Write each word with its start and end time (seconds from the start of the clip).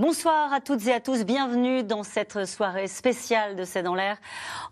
Bonsoir 0.00 0.52
à 0.52 0.60
toutes 0.60 0.86
et 0.86 0.92
à 0.92 1.00
tous, 1.00 1.24
bienvenue 1.24 1.82
dans 1.82 2.04
cette 2.04 2.46
soirée 2.46 2.86
spéciale 2.86 3.56
de 3.56 3.64
C'est 3.64 3.82
dans 3.82 3.96
l'air. 3.96 4.16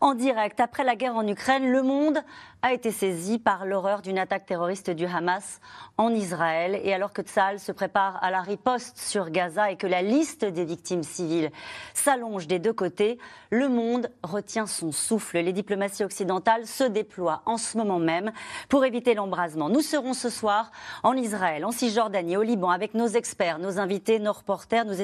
En 0.01 0.15
direct, 0.15 0.61
après 0.61 0.85
la 0.85 0.95
guerre 0.95 1.17
en 1.17 1.27
Ukraine, 1.27 1.69
le 1.69 1.83
monde 1.83 2.22
a 2.63 2.72
été 2.72 2.92
saisi 2.92 3.38
par 3.38 3.67
l'horreur 3.67 4.03
d'une 4.03 4.19
attaque 4.19 4.47
terroriste 4.47 4.91
du 4.91 5.04
Hamas 5.04 5.60
en 5.99 6.10
Israël. 6.15 6.81
Et 6.85 6.95
alors 6.95 7.13
que 7.13 7.23
Tsahal 7.23 7.59
se 7.59 7.73
prépare 7.73 8.23
à 8.23 8.31
la 8.31 8.41
riposte 8.41 8.99
sur 8.99 9.31
Gaza 9.31 9.71
et 9.71 9.77
que 9.77 9.88
la 9.88 10.01
liste 10.01 10.45
des 10.45 10.65
victimes 10.65 11.03
civiles 11.03 11.51
s'allonge 11.93 12.47
des 12.47 12.61
deux 12.61 12.72
côtés, 12.72 13.19
le 13.51 13.69
monde 13.69 14.11
retient 14.22 14.67
son 14.67 14.93
souffle. 14.93 15.38
Les 15.38 15.53
diplomaties 15.53 16.05
occidentales 16.05 16.66
se 16.66 16.84
déploient 16.84 17.43
en 17.47 17.56
ce 17.56 17.77
moment 17.77 17.98
même 17.98 18.30
pour 18.69 18.84
éviter 18.84 19.14
l'embrasement. 19.14 19.69
Nous 19.70 19.83
serons 19.83 20.14
ce 20.14 20.30
soir 20.30 20.70
en 21.02 21.14
Israël, 21.14 21.64
en 21.64 21.72
Cisjordanie, 21.72 22.36
au 22.36 22.42
Liban, 22.42 22.70
avec 22.70 22.95
nos 22.95 23.08
experts, 23.08 23.58
nos 23.58 23.80
invités, 23.80 24.20
nos 24.20 24.33
reporters. 24.33 24.84
Nous 24.84 25.00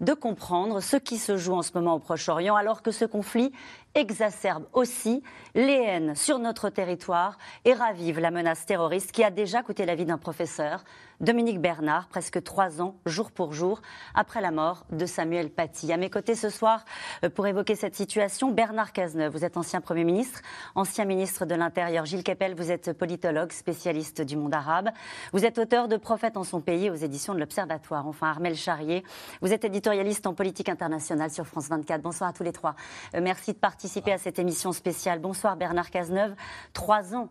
de 0.00 0.14
comprendre 0.14 0.80
ce 0.80 0.96
qui 0.96 1.18
se 1.18 1.36
joue 1.36 1.54
en 1.54 1.62
ce 1.62 1.72
moment 1.74 1.94
au 1.94 1.98
Proche-Orient, 1.98 2.56
alors 2.56 2.82
que 2.82 2.90
ce 2.90 3.04
conflit 3.04 3.52
exacerbe 3.94 4.66
aussi 4.72 5.22
les 5.54 5.72
haines 5.72 6.14
sur 6.16 6.38
notre 6.38 6.68
territoire 6.68 7.38
et 7.64 7.72
ravive 7.72 8.18
la 8.18 8.30
menace 8.30 8.66
terroriste 8.66 9.12
qui 9.12 9.22
a 9.22 9.30
déjà 9.30 9.62
coûté 9.62 9.86
la 9.86 9.94
vie 9.94 10.04
d'un 10.04 10.18
professeur, 10.18 10.84
Dominique 11.20 11.60
Bernard, 11.60 12.08
presque 12.08 12.42
trois 12.42 12.82
ans, 12.82 12.96
jour 13.06 13.30
pour 13.30 13.52
jour, 13.52 13.80
après 14.14 14.40
la 14.40 14.50
mort 14.50 14.84
de 14.90 15.06
Samuel 15.06 15.48
Paty. 15.48 15.92
À 15.92 15.96
mes 15.96 16.10
côtés 16.10 16.34
ce 16.34 16.48
soir, 16.48 16.84
euh, 17.22 17.30
pour 17.30 17.46
évoquer 17.46 17.76
cette 17.76 17.94
situation, 17.94 18.50
Bernard 18.50 18.92
Cazeneuve, 18.92 19.32
vous 19.32 19.44
êtes 19.44 19.56
ancien 19.56 19.80
Premier 19.80 20.02
ministre, 20.02 20.40
ancien 20.74 21.04
ministre 21.04 21.46
de 21.46 21.54
l'Intérieur. 21.54 22.04
Gilles 22.04 22.24
Kepel, 22.24 22.56
vous 22.56 22.72
êtes 22.72 22.92
politologue, 22.92 23.52
spécialiste 23.52 24.22
du 24.22 24.36
monde 24.36 24.54
arabe. 24.54 24.90
Vous 25.32 25.44
êtes 25.44 25.58
auteur 25.58 25.86
de 25.86 25.96
Prophètes 25.96 26.36
en 26.36 26.44
son 26.44 26.60
pays 26.60 26.90
aux 26.90 26.96
éditions 26.96 27.32
de 27.32 27.38
l'Observatoire. 27.38 28.08
Enfin, 28.08 28.28
Armel 28.28 28.56
Charrier, 28.56 29.04
vous 29.40 29.52
êtes 29.52 29.64
éditorialiste 29.64 30.26
en 30.26 30.34
politique 30.34 30.68
internationale 30.68 31.30
sur 31.30 31.46
France 31.46 31.68
24. 31.68 32.02
Bonsoir 32.02 32.30
à 32.30 32.32
tous 32.32 32.42
les 32.42 32.52
trois. 32.52 32.74
Euh, 33.14 33.20
merci 33.22 33.52
de 33.52 33.58
partir 33.58 33.83
participer 33.84 34.12
à 34.12 34.18
cette 34.18 34.38
émission 34.38 34.72
spéciale. 34.72 35.18
Bonsoir 35.18 35.58
Bernard 35.58 35.90
Cazeneuve. 35.90 36.34
Trois 36.72 37.14
ans 37.14 37.28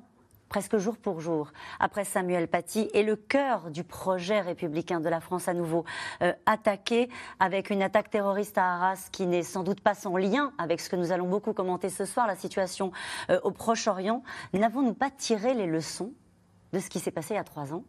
presque 0.50 0.78
jour 0.78 0.98
pour 0.98 1.20
jour, 1.20 1.52
après 1.80 2.06
Samuel 2.06 2.48
Paty, 2.48 2.92
et 2.94 3.02
le 3.02 3.16
cœur 3.16 3.72
du 3.72 3.84
projet 3.84 4.40
républicain 4.40 5.00
de 5.00 5.10
la 5.10 5.20
France 5.20 5.48
à 5.48 5.56
nouveau 5.56 5.84
euh, 6.22 6.32
attaqué 6.46 7.10
avec 7.40 7.72
une 7.72 7.82
attaque 7.82 8.12
terroriste 8.12 8.60
à 8.60 8.76
Arras 8.76 9.10
qui 9.12 9.26
n'est 9.26 9.42
sans 9.42 9.64
doute 9.64 9.82
pas 9.82 9.96
sans 9.96 10.16
lien 10.16 10.54
avec 10.60 10.80
ce 10.80 10.92
que 10.92 10.96
nous 10.96 11.12
allons 11.12 11.28
beaucoup 11.28 11.54
commenter 11.54 11.90
ce 11.90 12.06
soir, 12.06 12.28
la 12.28 12.36
situation 12.36 12.92
euh, 13.32 13.40
au 13.42 13.50
Proche-Orient. 13.50 14.22
N'avons-nous 14.54 14.94
pas 14.94 15.10
tiré 15.10 15.56
les 15.56 15.66
leçons 15.66 16.14
de 16.72 16.78
ce 16.78 16.88
qui 16.88 17.00
s'est 17.00 17.10
passé 17.10 17.34
il 17.34 17.38
y 17.38 17.40
a 17.40 17.44
trois 17.44 17.74
ans? 17.74 17.84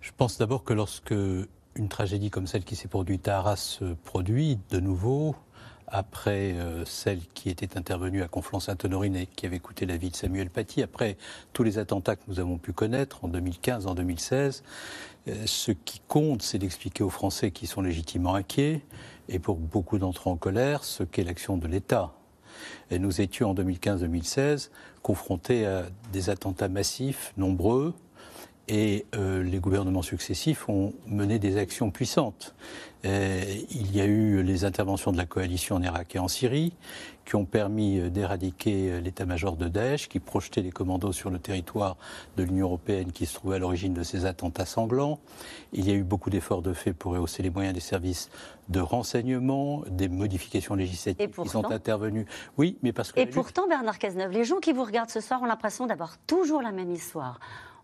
Je 0.00 0.12
pense 0.16 0.38
d'abord 0.38 0.64
que 0.64 0.72
lorsque 0.72 1.12
une 1.12 1.88
tragédie 1.90 2.30
comme 2.30 2.46
celle 2.46 2.64
qui 2.64 2.76
s'est 2.76 2.88
produite 2.88 3.28
à 3.28 3.40
Arras 3.40 3.56
se 3.56 3.92
produit 3.92 4.58
de 4.70 4.80
nouveau, 4.80 5.36
après 5.88 6.52
euh, 6.54 6.84
celle 6.84 7.20
qui 7.34 7.48
était 7.48 7.76
intervenue 7.76 8.22
à 8.22 8.28
Conflans-Sainte-Honorine 8.28 9.16
et 9.16 9.26
qui 9.26 9.46
avait 9.46 9.58
coûté 9.58 9.86
la 9.86 9.96
vie 9.96 10.10
de 10.10 10.16
Samuel 10.16 10.50
Paty, 10.50 10.82
après 10.82 11.16
tous 11.52 11.62
les 11.62 11.78
attentats 11.78 12.16
que 12.16 12.22
nous 12.28 12.40
avons 12.40 12.58
pu 12.58 12.72
connaître 12.72 13.24
en 13.24 13.28
2015, 13.28 13.86
en 13.86 13.94
2016, 13.94 14.62
euh, 15.28 15.34
ce 15.46 15.72
qui 15.72 16.00
compte, 16.08 16.42
c'est 16.42 16.58
d'expliquer 16.58 17.04
aux 17.04 17.10
Français 17.10 17.50
qui 17.50 17.66
sont 17.66 17.82
légitimement 17.82 18.34
inquiets, 18.34 18.82
et 19.28 19.38
pour 19.38 19.56
beaucoup 19.56 19.98
d'entre 19.98 20.28
eux 20.28 20.32
en 20.32 20.36
colère, 20.36 20.84
ce 20.84 21.02
qu'est 21.02 21.24
l'action 21.24 21.56
de 21.56 21.66
l'État. 21.66 22.12
Et 22.90 22.98
nous 22.98 23.20
étions 23.20 23.50
en 23.50 23.54
2015-2016 23.54 24.70
confrontés 25.02 25.66
à 25.66 25.84
des 26.12 26.30
attentats 26.30 26.68
massifs, 26.68 27.32
nombreux, 27.36 27.94
et 28.68 29.06
euh, 29.14 29.42
les 29.42 29.58
gouvernements 29.58 30.02
successifs 30.02 30.68
ont 30.68 30.92
mené 31.06 31.38
des 31.38 31.56
actions 31.56 31.90
puissantes. 31.90 32.54
Euh, 33.04 33.44
il 33.70 33.94
y 33.94 34.00
a 34.00 34.06
eu 34.06 34.42
les 34.42 34.64
interventions 34.64 35.12
de 35.12 35.16
la 35.16 35.26
coalition 35.26 35.76
en 35.76 35.82
Irak 35.82 36.16
et 36.16 36.18
en 36.18 36.26
Syrie 36.26 36.72
qui 37.24 37.36
ont 37.36 37.44
permis 37.44 38.00
euh, 38.00 38.10
d'éradiquer 38.10 39.00
l'état-major 39.00 39.56
de 39.56 39.68
Daesh, 39.68 40.08
qui 40.08 40.18
projetait 40.18 40.62
les 40.62 40.72
commandos 40.72 41.12
sur 41.12 41.30
le 41.30 41.38
territoire 41.38 41.96
de 42.36 42.42
l'Union 42.42 42.66
européenne 42.66 43.12
qui 43.12 43.26
se 43.26 43.34
trouvait 43.34 43.56
à 43.56 43.58
l'origine 43.60 43.94
de 43.94 44.02
ces 44.02 44.24
attentats 44.24 44.66
sanglants. 44.66 45.20
Il 45.72 45.86
y 45.88 45.92
a 45.92 45.94
eu 45.94 46.02
beaucoup 46.02 46.30
d'efforts 46.30 46.62
de 46.62 46.72
fait 46.72 46.92
pour 46.92 47.12
rehausser 47.12 47.44
les 47.44 47.50
moyens 47.50 47.74
des 47.74 47.80
services 47.80 48.30
de 48.68 48.80
renseignement, 48.80 49.84
des 49.88 50.08
modifications 50.08 50.74
législatives 50.74 51.30
qui 51.30 51.48
sont 51.48 51.70
intervenues. 51.70 52.26
Oui, 52.58 52.78
mais 52.82 52.92
parce 52.92 53.12
que... 53.12 53.20
Et 53.20 53.26
pourtant, 53.26 53.68
Bernard 53.68 54.00
Cazeneuve, 54.00 54.32
les 54.32 54.44
gens 54.44 54.58
qui 54.58 54.72
vous 54.72 54.82
regardent 54.82 55.10
ce 55.10 55.20
soir 55.20 55.40
ont 55.42 55.46
l'impression 55.46 55.86
d'avoir 55.86 56.18
toujours 56.26 56.62
la 56.62 56.72
même 56.72 56.90
histoire. 56.90 57.38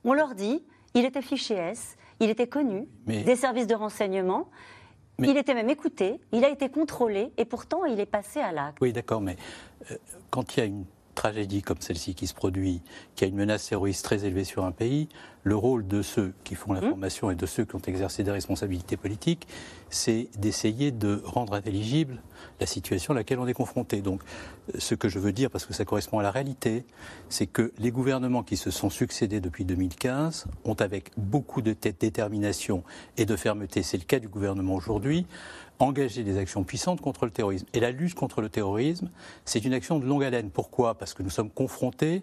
On 0.04 0.14
leur 0.14 0.34
dit, 0.34 0.62
il 0.94 1.04
était 1.04 1.22
fiché 1.22 1.54
S, 1.54 1.96
il 2.20 2.30
était 2.30 2.46
connu 2.46 2.86
des 3.06 3.36
services 3.36 3.66
de 3.66 3.74
renseignement. 3.74 4.48
Il 5.18 5.36
était 5.36 5.54
même 5.54 5.70
écouté, 5.70 6.18
il 6.32 6.44
a 6.44 6.48
été 6.48 6.68
contrôlé 6.68 7.32
et 7.36 7.44
pourtant 7.44 7.84
il 7.84 8.00
est 8.00 8.06
passé 8.06 8.40
à 8.40 8.50
l'acte. 8.50 8.78
Oui, 8.80 8.92
d'accord, 8.92 9.20
mais 9.20 9.36
euh, 9.90 9.96
quand 10.30 10.56
il 10.56 10.60
y 10.60 10.62
a 10.62 10.66
une 10.66 10.84
tragédie 11.14 11.62
comme 11.62 11.80
celle-ci 11.80 12.14
qui 12.14 12.26
se 12.26 12.34
produit, 12.34 12.82
qui 13.14 13.24
a 13.24 13.28
une 13.28 13.36
menace 13.36 13.68
terroriste 13.68 14.04
très 14.04 14.24
élevée 14.24 14.44
sur 14.44 14.64
un 14.64 14.72
pays, 14.72 15.08
le 15.44 15.54
rôle 15.54 15.86
de 15.86 16.02
ceux 16.02 16.32
qui 16.42 16.54
font 16.54 16.72
l'information 16.72 17.30
et 17.30 17.34
de 17.34 17.46
ceux 17.46 17.64
qui 17.64 17.76
ont 17.76 17.82
exercé 17.86 18.24
des 18.24 18.30
responsabilités 18.30 18.96
politiques, 18.96 19.46
c'est 19.92 20.28
d'essayer 20.38 20.90
de 20.90 21.20
rendre 21.24 21.52
intelligible 21.52 22.22
la 22.60 22.66
situation 22.66 23.12
à 23.12 23.16
laquelle 23.16 23.38
on 23.38 23.46
est 23.46 23.54
confronté. 23.54 24.00
Donc, 24.00 24.22
ce 24.78 24.94
que 24.94 25.08
je 25.08 25.18
veux 25.18 25.32
dire, 25.32 25.50
parce 25.50 25.66
que 25.66 25.74
ça 25.74 25.84
correspond 25.84 26.18
à 26.18 26.22
la 26.22 26.30
réalité, 26.30 26.86
c'est 27.28 27.46
que 27.46 27.72
les 27.78 27.90
gouvernements 27.90 28.42
qui 28.42 28.56
se 28.56 28.70
sont 28.70 28.88
succédés 28.88 29.40
depuis 29.40 29.64
2015 29.64 30.46
ont, 30.64 30.74
avec 30.74 31.10
beaucoup 31.18 31.60
de 31.60 31.72
détermination 31.72 32.82
et 33.18 33.26
de 33.26 33.36
fermeté, 33.36 33.82
c'est 33.82 33.98
le 33.98 34.04
cas 34.04 34.18
du 34.18 34.28
gouvernement 34.28 34.74
aujourd'hui, 34.74 35.26
engager 35.78 36.24
des 36.24 36.38
actions 36.38 36.64
puissantes 36.64 37.00
contre 37.02 37.26
le 37.26 37.30
terrorisme. 37.30 37.66
Et 37.74 37.80
la 37.80 37.90
lutte 37.90 38.14
contre 38.14 38.40
le 38.40 38.48
terrorisme, 38.48 39.10
c'est 39.44 39.64
une 39.64 39.74
action 39.74 39.98
de 39.98 40.06
longue 40.06 40.24
haleine. 40.24 40.50
Pourquoi? 40.50 40.94
Parce 40.94 41.12
que 41.12 41.22
nous 41.22 41.30
sommes 41.30 41.50
confrontés 41.50 42.22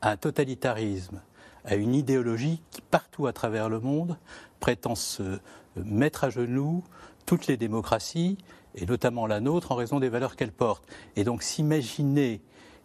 à 0.00 0.12
un 0.12 0.16
totalitarisme, 0.16 1.20
à 1.66 1.74
une 1.74 1.94
idéologie 1.94 2.62
qui, 2.70 2.80
partout 2.80 3.26
à 3.26 3.32
travers 3.34 3.68
le 3.68 3.80
monde, 3.80 4.16
prétend 4.60 4.94
se 4.94 5.38
mettre 5.76 6.24
à 6.24 6.30
genoux 6.30 6.82
toutes 7.26 7.46
les 7.46 7.56
démocraties, 7.56 8.38
et 8.74 8.86
notamment 8.86 9.26
la 9.26 9.40
nôtre, 9.40 9.72
en 9.72 9.76
raison 9.76 10.00
des 10.00 10.08
valeurs 10.08 10.36
qu'elle 10.36 10.52
porte. 10.52 10.84
Et 11.16 11.24
donc 11.24 11.42
s'imaginer 11.42 12.40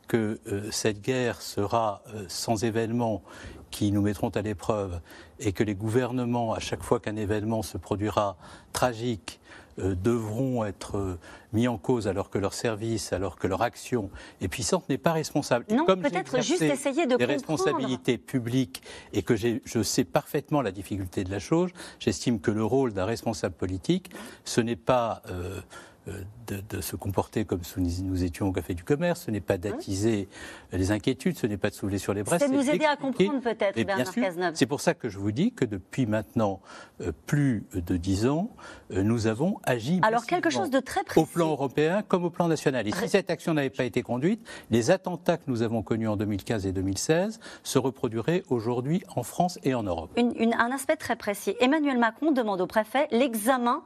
que 0.07 0.39
euh, 0.47 0.71
cette 0.71 1.01
guerre 1.01 1.41
sera 1.41 2.01
euh, 2.13 2.25
sans 2.27 2.63
événements 2.63 3.21
qui 3.71 3.91
nous 3.91 4.01
mettront 4.01 4.29
à 4.29 4.41
l'épreuve 4.41 4.99
et 5.39 5.51
que 5.51 5.63
les 5.63 5.75
gouvernements, 5.75 6.53
à 6.53 6.59
chaque 6.59 6.83
fois 6.83 6.99
qu'un 6.99 7.15
événement 7.15 7.61
se 7.61 7.77
produira 7.77 8.37
tragique, 8.73 9.39
euh, 9.79 9.95
devront 9.95 10.65
être 10.65 10.97
euh, 10.97 11.19
mis 11.53 11.67
en 11.67 11.77
cause 11.77 12.07
alors 12.07 12.29
que 12.29 12.37
leur 12.37 12.53
service, 12.53 13.13
alors 13.13 13.37
que 13.37 13.47
leur 13.47 13.61
action 13.61 14.09
est 14.41 14.47
puissante, 14.47 14.89
n'est 14.89 14.97
pas 14.97 15.13
responsable. 15.13 15.65
Non, 15.69 15.85
peut-être 15.85 16.41
juste 16.41 16.63
essayer 16.63 17.05
de 17.05 17.15
des 17.15 17.25
responsabilités 17.25 18.17
publiques 18.17 18.81
et 19.13 19.21
que 19.21 19.35
je 19.35 19.83
sais 19.83 20.03
parfaitement 20.03 20.61
la 20.61 20.71
difficulté 20.71 21.23
de 21.23 21.31
la 21.31 21.39
chose, 21.39 21.71
j'estime 21.99 22.41
que 22.41 22.51
le 22.51 22.63
rôle 22.63 22.93
d'un 22.93 23.05
responsable 23.05 23.55
politique, 23.55 24.11
ce 24.43 24.59
n'est 24.59 24.75
pas 24.75 25.21
euh, 25.29 25.61
euh, 26.09 26.23
de, 26.69 26.81
se 26.81 26.95
comporter 26.95 27.45
comme 27.45 27.63
si 27.63 28.01
nous 28.03 28.23
étions 28.23 28.47
au 28.47 28.51
Café 28.51 28.73
du 28.73 28.83
Commerce, 28.83 29.25
ce 29.25 29.31
n'est 29.31 29.39
pas 29.39 29.59
d'attiser 29.59 30.27
les 30.71 30.91
inquiétudes, 30.91 31.37
ce 31.37 31.45
n'est 31.45 31.57
pas 31.57 31.69
de 31.69 31.75
soulever 31.75 31.99
sur 31.99 32.13
les 32.13 32.23
braises. 32.23 32.41
C'est 32.41 32.49
de 32.49 32.55
nous 32.55 32.67
aider 32.67 32.85
à 32.85 32.95
comprendre 32.95 33.39
peut-être, 33.39 33.75
Bernard 33.75 34.11
Cazeneuve. 34.11 34.55
C'est 34.55 34.65
pour 34.65 34.81
ça 34.81 34.95
que 34.95 35.09
je 35.09 35.19
vous 35.19 35.31
dis 35.31 35.51
que 35.51 35.63
depuis 35.63 36.07
maintenant 36.07 36.59
euh, 37.01 37.11
plus 37.27 37.67
de 37.73 37.97
dix 37.97 38.25
ans, 38.25 38.49
euh, 38.91 39.03
nous 39.03 39.27
avons 39.27 39.59
agi 39.63 39.99
Alors 40.01 40.25
quelque 40.25 40.49
chose 40.49 40.71
de 40.71 40.79
très 40.79 41.03
précis. 41.03 41.19
au 41.19 41.25
plan 41.25 41.49
européen 41.49 42.01
comme 42.07 42.25
au 42.25 42.31
plan 42.31 42.47
national. 42.47 42.87
Et 42.87 42.91
si 42.93 43.09
cette 43.09 43.29
action 43.29 43.53
n'avait 43.53 43.69
pas 43.69 43.83
été 43.83 44.01
conduite, 44.01 44.43
les 44.71 44.89
attentats 44.89 45.37
que 45.37 45.43
nous 45.47 45.61
avons 45.61 45.83
connus 45.83 46.07
en 46.07 46.17
2015 46.17 46.65
et 46.65 46.71
2016 46.71 47.39
se 47.61 47.77
reproduiraient 47.77 48.43
aujourd'hui 48.49 49.03
en 49.15 49.21
France 49.21 49.59
et 49.63 49.75
en 49.75 49.83
Europe. 49.83 50.17
un 50.17 50.71
aspect 50.71 50.95
très 50.95 51.15
précis. 51.15 51.55
Emmanuel 51.59 51.99
Macron 51.99 52.31
demande 52.31 52.61
au 52.61 52.67
préfet 52.67 53.07
l'examen 53.11 53.83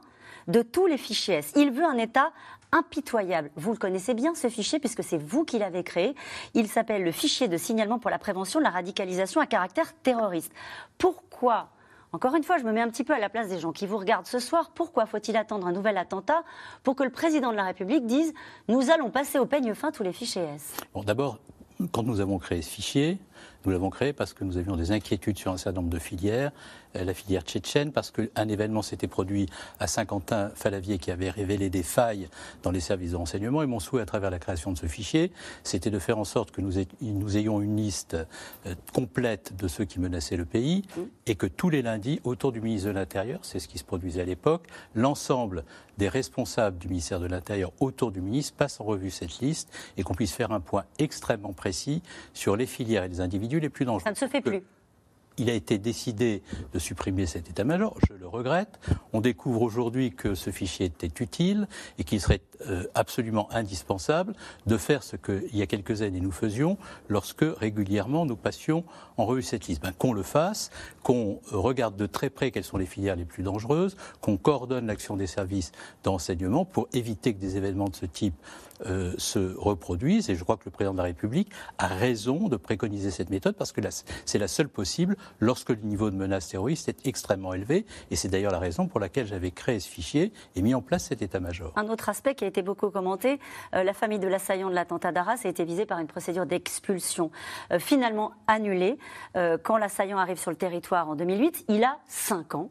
de 0.48 0.62
tous 0.62 0.86
les 0.86 0.98
fichiers 0.98 1.36
S. 1.36 1.52
Il 1.56 1.70
veut 1.70 1.84
un 1.84 1.98
État 1.98 2.32
impitoyable. 2.72 3.50
Vous 3.56 3.72
le 3.72 3.78
connaissez 3.78 4.14
bien, 4.14 4.34
ce 4.34 4.48
fichier, 4.48 4.78
puisque 4.78 5.04
c'est 5.04 5.18
vous 5.18 5.44
qui 5.44 5.58
l'avez 5.58 5.84
créé. 5.84 6.14
Il 6.54 6.66
s'appelle 6.66 7.04
le 7.04 7.12
fichier 7.12 7.48
de 7.48 7.56
signalement 7.56 7.98
pour 7.98 8.10
la 8.10 8.18
prévention 8.18 8.58
de 8.58 8.64
la 8.64 8.70
radicalisation 8.70 9.40
à 9.40 9.46
caractère 9.46 9.94
terroriste. 10.02 10.52
Pourquoi 10.98 11.68
encore 12.12 12.36
une 12.36 12.44
fois, 12.44 12.58
je 12.58 12.62
me 12.62 12.70
mets 12.70 12.80
un 12.80 12.88
petit 12.90 13.02
peu 13.02 13.12
à 13.12 13.18
la 13.18 13.28
place 13.28 13.48
des 13.48 13.58
gens 13.58 13.72
qui 13.72 13.88
vous 13.88 13.98
regardent 13.98 14.28
ce 14.28 14.38
soir. 14.38 14.70
Pourquoi 14.72 15.04
faut-il 15.04 15.36
attendre 15.36 15.66
un 15.66 15.72
nouvel 15.72 15.98
attentat 15.98 16.44
pour 16.84 16.94
que 16.94 17.02
le 17.02 17.10
président 17.10 17.50
de 17.50 17.56
la 17.56 17.64
République 17.64 18.06
dise 18.06 18.32
nous 18.68 18.88
allons 18.92 19.10
passer 19.10 19.40
au 19.40 19.46
peigne 19.46 19.74
fin 19.74 19.90
tous 19.90 20.04
les 20.04 20.12
fichiers 20.12 20.44
S? 20.54 20.76
D'abord, 21.04 21.40
quand 21.90 22.04
nous 22.04 22.20
avons 22.20 22.38
créé 22.38 22.62
ce 22.62 22.70
fichier, 22.70 23.18
Nous 23.64 23.72
l'avons 23.72 23.90
créé 23.90 24.12
parce 24.12 24.34
que 24.34 24.44
nous 24.44 24.58
avions 24.58 24.76
des 24.76 24.92
inquiétudes 24.92 25.38
sur 25.38 25.52
un 25.52 25.56
certain 25.56 25.80
nombre 25.80 25.92
de 25.92 25.98
filières, 25.98 26.52
euh, 26.96 27.04
la 27.04 27.14
filière 27.14 27.42
tchétchène, 27.42 27.92
parce 27.92 28.10
qu'un 28.10 28.48
événement 28.48 28.82
s'était 28.82 29.08
produit 29.08 29.46
à 29.80 29.86
Saint-Quentin-Falavier 29.86 30.98
qui 30.98 31.10
avait 31.10 31.30
révélé 31.30 31.70
des 31.70 31.82
failles 31.82 32.28
dans 32.62 32.70
les 32.70 32.80
services 32.80 33.12
de 33.12 33.16
renseignement. 33.16 33.62
Et 33.62 33.66
mon 33.66 33.80
souhait 33.80 34.02
à 34.02 34.06
travers 34.06 34.30
la 34.30 34.38
création 34.38 34.72
de 34.72 34.78
ce 34.78 34.86
fichier, 34.86 35.32
c'était 35.62 35.90
de 35.90 35.98
faire 35.98 36.18
en 36.18 36.24
sorte 36.24 36.50
que 36.50 36.60
nous, 36.60 37.36
ayons 37.36 37.60
une 37.60 37.76
liste 37.76 38.16
euh, 38.66 38.74
complète 38.92 39.56
de 39.56 39.68
ceux 39.68 39.84
qui 39.84 39.98
menaçaient 39.98 40.36
le 40.36 40.44
pays 40.44 40.82
mmh. 40.96 41.00
et 41.26 41.34
que 41.34 41.46
tous 41.46 41.70
les 41.70 41.82
lundis, 41.82 42.20
autour 42.24 42.52
du 42.52 42.60
ministre 42.60 42.88
de 42.88 42.94
l'Intérieur, 42.94 43.40
c'est 43.42 43.58
ce 43.58 43.68
qui 43.68 43.78
se 43.78 43.84
produisait 43.84 44.22
à 44.22 44.26
l'époque, 44.26 44.66
l'ensemble 44.94 45.64
des 45.98 46.08
responsables 46.08 46.78
du 46.78 46.88
ministère 46.88 47.20
de 47.20 47.26
l'Intérieur 47.26 47.72
autour 47.80 48.10
du 48.10 48.20
ministre 48.20 48.54
passent 48.56 48.80
en 48.80 48.84
revue 48.84 49.10
cette 49.10 49.38
liste 49.38 49.72
et 49.96 50.02
qu'on 50.02 50.14
puisse 50.14 50.32
faire 50.32 50.50
un 50.50 50.60
point 50.60 50.84
extrêmement 50.98 51.52
précis 51.52 52.02
sur 52.32 52.56
les 52.56 52.66
filières 52.66 53.04
et 53.04 53.08
les 53.08 53.20
individus 53.20 53.33
les 53.38 53.68
plus 53.68 53.84
dangereux. 53.84 54.02
Ça 54.04 54.10
ne 54.10 54.16
se 54.16 54.26
fait 54.26 54.40
plus 54.40 54.62
il 55.38 55.50
a 55.50 55.54
été 55.54 55.78
décidé 55.78 56.42
de 56.72 56.78
supprimer 56.78 57.26
cet 57.26 57.50
état-major, 57.50 57.96
je 58.08 58.14
le 58.14 58.26
regrette. 58.26 58.78
On 59.12 59.20
découvre 59.20 59.62
aujourd'hui 59.62 60.12
que 60.12 60.34
ce 60.34 60.50
fichier 60.50 60.86
était 60.86 61.10
utile 61.22 61.66
et 61.98 62.04
qu'il 62.04 62.20
serait 62.20 62.40
euh, 62.68 62.84
absolument 62.94 63.52
indispensable 63.52 64.34
de 64.66 64.76
faire 64.76 65.02
ce 65.02 65.16
qu'il 65.16 65.54
y 65.56 65.62
a 65.62 65.66
quelques 65.66 66.02
années 66.02 66.20
nous 66.20 66.30
faisions 66.30 66.78
lorsque 67.08 67.44
régulièrement 67.44 68.26
nous 68.26 68.36
passions 68.36 68.84
en 69.16 69.26
revue 69.26 69.42
cette 69.42 69.66
liste. 69.66 69.82
Ben, 69.82 69.92
qu'on 69.92 70.12
le 70.12 70.22
fasse, 70.22 70.70
qu'on 71.02 71.40
regarde 71.50 71.96
de 71.96 72.06
très 72.06 72.30
près 72.30 72.50
quelles 72.50 72.64
sont 72.64 72.78
les 72.78 72.86
filières 72.86 73.16
les 73.16 73.24
plus 73.24 73.42
dangereuses, 73.42 73.96
qu'on 74.20 74.36
coordonne 74.36 74.86
l'action 74.86 75.16
des 75.16 75.26
services 75.26 75.72
d'enseignement 76.04 76.64
pour 76.64 76.88
éviter 76.92 77.34
que 77.34 77.40
des 77.40 77.56
événements 77.56 77.88
de 77.88 77.96
ce 77.96 78.06
type 78.06 78.34
euh, 78.86 79.14
se 79.18 79.56
reproduisent. 79.56 80.30
Et 80.30 80.34
je 80.34 80.42
crois 80.42 80.56
que 80.56 80.64
le 80.64 80.70
président 80.70 80.92
de 80.92 80.98
la 80.98 81.04
République 81.04 81.50
a 81.78 81.86
raison 81.86 82.48
de 82.48 82.56
préconiser 82.56 83.10
cette 83.10 83.30
méthode 83.30 83.54
parce 83.54 83.72
que 83.72 83.80
c'est 84.24 84.38
la 84.38 84.48
seule 84.48 84.68
possible 84.68 85.16
lorsque 85.40 85.70
le 85.70 85.76
niveau 85.82 86.10
de 86.10 86.16
menace 86.16 86.48
terroriste 86.48 86.88
est 86.88 87.06
extrêmement 87.06 87.54
élevé. 87.54 87.86
Et 88.10 88.16
c'est 88.16 88.28
d'ailleurs 88.28 88.52
la 88.52 88.58
raison 88.58 88.88
pour 88.88 89.00
laquelle 89.00 89.26
j'avais 89.26 89.50
créé 89.50 89.80
ce 89.80 89.88
fichier 89.88 90.32
et 90.56 90.62
mis 90.62 90.74
en 90.74 90.82
place 90.82 91.04
cet 91.04 91.22
état-major. 91.22 91.72
Un 91.76 91.88
autre 91.88 92.08
aspect 92.08 92.34
qui 92.34 92.44
a 92.44 92.48
été 92.48 92.62
beaucoup 92.62 92.90
commenté, 92.90 93.38
euh, 93.74 93.84
la 93.84 93.94
famille 93.94 94.18
de 94.18 94.28
l'assaillant 94.28 94.70
de 94.70 94.74
l'attentat 94.74 95.12
d'Arras 95.12 95.40
a 95.44 95.48
été 95.48 95.64
visée 95.64 95.86
par 95.86 95.98
une 95.98 96.06
procédure 96.06 96.46
d'expulsion 96.46 97.30
euh, 97.72 97.78
finalement 97.78 98.32
annulée. 98.46 98.98
quand 99.62 99.76
l'assaillant 99.76 100.18
arrive 100.18 100.38
sur 100.38 100.50
le 100.50 100.56
territoire 100.56 101.08
en 101.08 101.14
2008, 101.14 101.64
il 101.68 101.84
a 101.84 101.98
5 102.08 102.54
ans 102.54 102.70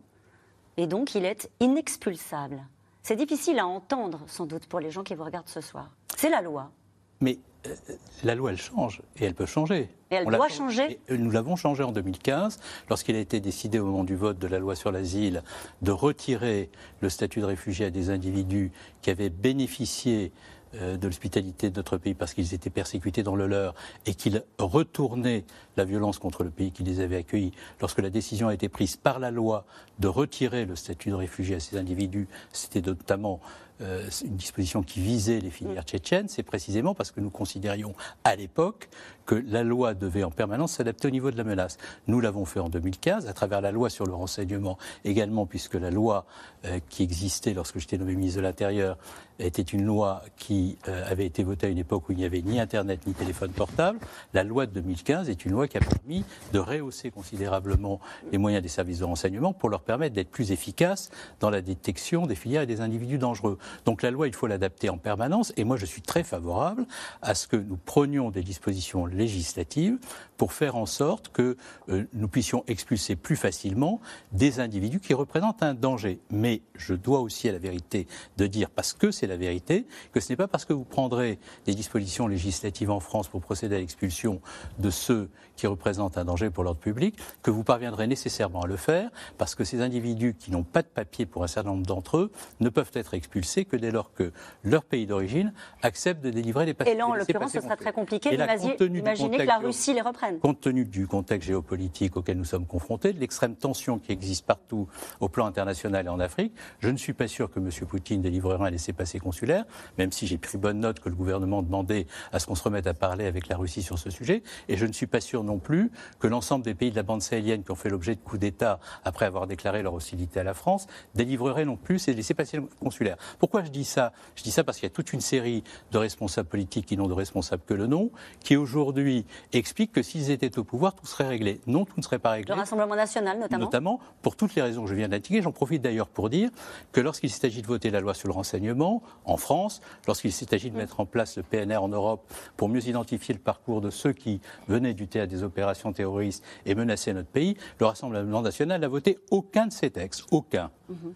et 0.77 0.87
donc 0.87 1.15
il 1.15 1.25
est 1.25 1.49
inexpulsable. 1.59 2.63
C'est 3.03 3.17
difficile 3.17 3.59
à 3.59 3.67
entendre, 3.67 4.21
sans 4.27 4.45
doute, 4.45 4.65
pour 4.65 4.79
les 4.79 4.89
gens 4.89 5.03
qui 5.03 5.13
vous 5.13 5.25
regardent 5.25 5.49
ce 5.49 5.59
soir. 5.59 5.89
C'est 6.15 6.29
la 6.29 6.41
loi. 6.41 6.71
Mais 7.19 7.37
euh, 7.67 7.75
la 8.23 8.33
loi, 8.33 8.51
elle 8.51 8.57
change, 8.57 9.01
et 9.17 9.25
elle 9.25 9.33
peut 9.33 9.45
changer. 9.45 9.89
Et 10.09 10.15
elle 10.15 10.25
doit 10.25 10.47
changer 10.47 11.01
Nous 11.09 11.29
l'avons 11.29 11.57
changé 11.57 11.83
en 11.83 11.91
2015, 11.91 12.59
lorsqu'il 12.89 13.17
a 13.17 13.19
été 13.19 13.41
décidé 13.41 13.77
au 13.79 13.85
moment 13.85 14.05
du 14.05 14.15
vote 14.15 14.39
de 14.39 14.47
la 14.47 14.57
loi 14.57 14.75
sur 14.75 14.89
l'asile 14.89 15.43
de 15.81 15.91
retirer 15.91 16.69
le 17.01 17.09
statut 17.09 17.41
de 17.41 17.45
réfugié 17.45 17.87
à 17.87 17.89
des 17.89 18.09
individus 18.09 18.71
qui 19.01 19.09
avaient 19.09 19.29
bénéficié 19.29 20.31
de 20.73 21.07
l'hospitalité 21.07 21.69
de 21.69 21.75
notre 21.75 21.97
pays 21.97 22.13
parce 22.13 22.33
qu'ils 22.33 22.53
étaient 22.53 22.69
persécutés 22.69 23.23
dans 23.23 23.35
le 23.35 23.47
leur 23.47 23.75
et 24.05 24.15
qu'ils 24.15 24.43
retournaient 24.57 25.45
la 25.77 25.85
violence 25.85 26.19
contre 26.19 26.43
le 26.43 26.49
pays 26.49 26.71
qui 26.71 26.83
les 26.83 26.99
avait 26.99 27.17
accueillis, 27.17 27.53
lorsque 27.79 27.99
la 27.99 28.09
décision 28.09 28.47
a 28.47 28.53
été 28.53 28.69
prise 28.69 28.95
par 28.95 29.19
la 29.19 29.31
loi 29.31 29.65
de 29.99 30.07
retirer 30.07 30.65
le 30.65 30.75
statut 30.75 31.09
de 31.09 31.15
réfugié 31.15 31.55
à 31.55 31.59
ces 31.59 31.77
individus, 31.77 32.27
c'était 32.51 32.81
notamment 32.81 33.39
euh, 33.83 34.09
une 34.25 34.35
disposition 34.35 34.83
qui 34.83 35.01
visait 35.01 35.39
les 35.39 35.49
filières 35.49 35.83
tchétchènes, 35.83 36.27
c'est 36.27 36.43
précisément 36.43 36.95
parce 36.95 37.11
que 37.11 37.19
nous 37.19 37.29
considérions 37.29 37.93
à 38.23 38.35
l'époque 38.35 38.89
que 39.25 39.35
la 39.35 39.63
loi 39.63 39.93
devait 39.93 40.23
en 40.23 40.31
permanence 40.31 40.73
s'adapter 40.73 41.07
au 41.07 41.11
niveau 41.11 41.31
de 41.31 41.37
la 41.37 41.43
menace. 41.43 41.77
Nous 42.07 42.19
l'avons 42.19 42.45
fait 42.45 42.59
en 42.59 42.69
2015 42.69 43.27
à 43.27 43.33
travers 43.33 43.61
la 43.61 43.71
loi 43.71 43.89
sur 43.89 44.05
le 44.05 44.13
renseignement 44.13 44.77
également, 45.05 45.45
puisque 45.45 45.75
la 45.75 45.91
loi 45.91 46.25
euh, 46.65 46.79
qui 46.89 47.03
existait 47.03 47.53
lorsque 47.53 47.79
j'étais 47.79 47.97
nommé 47.97 48.15
ministre 48.15 48.37
de 48.37 48.43
l'Intérieur 48.43 48.97
était 49.39 49.61
une 49.61 49.85
loi 49.85 50.21
qui 50.37 50.77
euh, 50.87 51.03
avait 51.09 51.25
été 51.25 51.43
votée 51.43 51.67
à 51.67 51.69
une 51.69 51.77
époque 51.77 52.07
où 52.09 52.11
il 52.11 52.17
n'y 52.17 52.25
avait 52.25 52.41
ni 52.41 52.59
Internet 52.59 53.05
ni 53.07 53.13
téléphone 53.13 53.51
portable. 53.51 53.99
La 54.33 54.43
loi 54.43 54.65
de 54.65 54.71
2015 54.73 55.29
est 55.29 55.45
une 55.45 55.53
loi 55.53 55.67
qui 55.67 55.77
a 55.77 55.81
permis 55.81 56.23
de 56.51 56.59
rehausser 56.59 57.11
considérablement 57.11 57.99
les 58.31 58.37
moyens 58.37 58.61
des 58.61 58.69
services 58.69 58.99
de 58.99 59.05
renseignement 59.05 59.53
pour 59.53 59.69
leur 59.69 59.81
permettre 59.81 60.15
d'être 60.15 60.29
plus 60.29 60.51
efficaces 60.51 61.09
dans 61.39 61.49
la 61.49 61.61
détection 61.61 62.25
des 62.25 62.35
filières 62.35 62.61
et 62.61 62.67
des 62.67 62.81
individus 62.81 63.17
dangereux. 63.17 63.57
Donc 63.85 64.01
la 64.01 64.11
loi, 64.11 64.27
il 64.27 64.33
faut 64.33 64.47
l'adapter 64.47 64.89
en 64.89 64.97
permanence. 64.97 65.53
Et 65.57 65.63
moi, 65.63 65.77
je 65.77 65.85
suis 65.85 66.01
très 66.01 66.23
favorable 66.23 66.85
à 67.21 67.35
ce 67.35 67.47
que 67.47 67.55
nous 67.55 67.77
prenions 67.77 68.31
des 68.31 68.43
dispositions 68.43 69.05
législatives 69.05 69.97
pour 70.37 70.53
faire 70.53 70.75
en 70.75 70.85
sorte 70.85 71.29
que 71.29 71.57
euh, 71.89 72.05
nous 72.13 72.27
puissions 72.27 72.63
expulser 72.67 73.15
plus 73.15 73.35
facilement 73.35 74.01
des 74.31 74.59
individus 74.59 74.99
qui 74.99 75.13
représentent 75.13 75.63
un 75.63 75.73
danger. 75.73 76.19
Mais 76.31 76.61
je 76.75 76.93
dois 76.93 77.19
aussi 77.19 77.49
à 77.49 77.51
la 77.51 77.59
vérité 77.59 78.07
de 78.37 78.47
dire, 78.47 78.69
parce 78.69 78.93
que 78.93 79.11
c'est 79.11 79.27
la 79.27 79.37
vérité, 79.37 79.85
que 80.11 80.19
ce 80.19 80.31
n'est 80.31 80.37
pas 80.37 80.47
parce 80.47 80.65
que 80.65 80.73
vous 80.73 80.83
prendrez 80.83 81.39
des 81.65 81.73
dispositions 81.73 82.27
législatives 82.27 82.91
en 82.91 82.99
France 82.99 83.27
pour 83.27 83.41
procéder 83.41 83.75
à 83.75 83.79
l'expulsion 83.79 84.41
de 84.79 84.89
ceux 84.89 85.29
qui 85.55 85.67
représentent 85.67 86.17
un 86.17 86.25
danger 86.25 86.49
pour 86.49 86.63
l'ordre 86.63 86.79
public 86.79 87.15
que 87.41 87.51
vous 87.51 87.63
parviendrez 87.63 88.07
nécessairement 88.07 88.61
à 88.61 88.67
le 88.67 88.77
faire, 88.77 89.11
parce 89.37 89.55
que 89.55 89.63
ces 89.63 89.81
individus 89.81 90.35
qui 90.37 90.51
n'ont 90.51 90.63
pas 90.63 90.81
de 90.81 90.87
papier 90.87 91.25
pour 91.25 91.43
un 91.43 91.47
certain 91.47 91.69
nombre 91.69 91.85
d'entre 91.85 92.17
eux 92.17 92.31
ne 92.59 92.69
peuvent 92.69 92.91
être 92.93 93.13
expulsés 93.13 93.52
que 93.61 93.75
dès 93.77 93.91
lors 93.91 94.13
que 94.13 94.31
leur 94.63 94.83
pays 94.83 95.05
d'origine 95.05 95.53
accepte 95.81 96.23
de 96.23 96.29
délivrer 96.29 96.65
les 96.65 96.73
papiers. 96.73 96.93
Et 96.93 96.97
là, 96.97 97.07
en 97.07 97.15
l'occurrence, 97.15 97.51
ce 97.51 97.61
sera 97.61 97.77
très 97.77 97.93
compliqué 97.93 98.31
d'imaginer 98.31 99.37
que 99.37 99.43
la 99.43 99.59
Russie 99.59 99.93
les 99.93 100.01
reprenne. 100.01 100.39
Compte 100.39 100.61
tenu 100.61 100.85
du 100.85 101.07
contexte 101.07 101.47
géopolitique 101.47 102.17
auquel 102.17 102.37
nous 102.37 102.45
sommes 102.45 102.65
confrontés, 102.65 103.13
de 103.13 103.19
l'extrême 103.19 103.55
tension 103.55 103.99
qui 103.99 104.11
existe 104.11 104.45
partout 104.45 104.87
au 105.19 105.29
plan 105.29 105.45
international 105.45 106.05
et 106.05 106.09
en 106.09 106.19
Afrique, 106.19 106.53
je 106.79 106.89
ne 106.89 106.97
suis 106.97 107.13
pas 107.13 107.27
sûr 107.27 107.51
que 107.51 107.59
M. 107.59 107.69
Poutine 107.87 108.21
délivrera 108.21 108.67
un 108.67 108.69
laissez-passer 108.69 109.19
consulaire, 109.19 109.65
même 109.97 110.11
si 110.11 110.27
j'ai 110.27 110.37
pris 110.37 110.57
bonne 110.57 110.79
note 110.79 110.99
que 110.99 111.09
le 111.09 111.15
gouvernement 111.15 111.61
demandait 111.61 112.07
à 112.31 112.39
ce 112.39 112.47
qu'on 112.47 112.55
se 112.55 112.63
remette 112.63 112.87
à 112.87 112.93
parler 112.93 113.25
avec 113.25 113.47
la 113.47 113.57
Russie 113.57 113.83
sur 113.83 113.99
ce 113.99 114.09
sujet. 114.09 114.43
Et 114.67 114.77
je 114.77 114.85
ne 114.85 114.93
suis 114.93 115.07
pas 115.07 115.21
sûr 115.21 115.43
non 115.43 115.59
plus 115.59 115.91
que 116.19 116.27
l'ensemble 116.27 116.65
des 116.65 116.73
pays 116.73 116.91
de 116.91 116.95
la 116.95 117.03
bande 117.03 117.21
sahélienne 117.21 117.63
qui 117.63 117.71
ont 117.71 117.75
fait 117.75 117.89
l'objet 117.89 118.15
de 118.15 118.21
coups 118.21 118.39
d'État 118.39 118.79
après 119.03 119.25
avoir 119.25 119.47
déclaré 119.47 119.83
leur 119.83 119.93
hostilité 119.93 120.39
à 120.39 120.43
la 120.43 120.53
France 120.53 120.87
délivreraient 121.15 121.65
non 121.65 121.75
plus 121.75 121.99
ces 121.99 122.13
laissez-passer 122.13 122.59
consulaires. 122.79 123.17
Pourquoi 123.43 123.61
je 123.61 123.71
dis 123.71 123.83
ça? 123.83 124.13
Je 124.37 124.43
dis 124.43 124.51
ça 124.51 124.63
parce 124.63 124.77
qu'il 124.77 124.87
y 124.87 124.91
a 124.91 124.95
toute 124.95 125.11
une 125.11 125.19
série 125.19 125.65
de 125.91 125.97
responsables 125.97 126.47
politiques 126.47 126.85
qui 126.85 126.95
n'ont 126.95 127.09
de 127.09 127.13
responsables 127.13 127.61
que 127.65 127.73
le 127.73 127.87
nom, 127.87 128.09
qui 128.39 128.55
aujourd'hui 128.55 129.25
expliquent 129.51 129.91
que 129.91 130.01
s'ils 130.01 130.31
étaient 130.31 130.57
au 130.57 130.63
pouvoir, 130.63 130.95
tout 130.95 131.05
serait 131.05 131.27
réglé. 131.27 131.59
Non, 131.67 131.83
tout 131.83 131.95
ne 131.97 132.03
serait 132.03 132.19
pas 132.19 132.31
réglé. 132.31 132.53
Le 132.55 132.61
Rassemblement 132.61 132.95
national, 132.95 133.39
notamment 133.39 133.65
Notamment, 133.65 133.99
pour 134.21 134.37
toutes 134.37 134.55
les 134.55 134.61
raisons 134.61 134.85
que 134.85 134.89
je 134.89 134.95
viens 134.95 135.09
d'indiquer. 135.09 135.41
J'en 135.41 135.51
profite 135.51 135.81
d'ailleurs 135.81 136.07
pour 136.07 136.29
dire 136.29 136.51
que 136.93 137.01
lorsqu'il 137.01 137.29
s'agit 137.31 137.61
de 137.61 137.67
voter 137.67 137.89
la 137.89 137.99
loi 137.99 138.13
sur 138.13 138.29
le 138.29 138.33
renseignement, 138.33 139.03
en 139.25 139.35
France, 139.35 139.81
lorsqu'il 140.07 140.31
s'agit 140.31 140.71
de 140.71 140.77
mettre 140.77 141.01
en 141.01 141.05
place 141.05 141.35
le 141.35 141.43
PNR 141.43 141.83
en 141.83 141.89
Europe 141.89 142.25
pour 142.55 142.69
mieux 142.69 142.87
identifier 142.87 143.33
le 143.33 143.41
parcours 143.41 143.81
de 143.81 143.89
ceux 143.89 144.13
qui 144.13 144.39
venaient 144.69 144.93
du 144.93 145.09
théâtre 145.09 145.33
des 145.33 145.43
opérations 145.43 145.91
terroristes 145.91 146.45
et 146.65 146.75
menaçaient 146.75 147.13
notre 147.13 147.27
pays, 147.27 147.57
le 147.81 147.87
Rassemblement 147.87 148.41
national 148.41 148.79
n'a 148.79 148.87
voté 148.87 149.19
aucun 149.31 149.67
de 149.67 149.73
ces 149.73 149.89
textes. 149.89 150.23
Aucun. 150.31 150.71
Mhm. 150.87 151.13